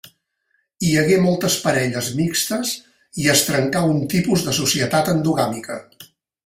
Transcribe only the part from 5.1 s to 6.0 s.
endogàmica.